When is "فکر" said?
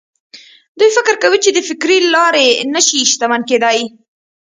0.97-1.15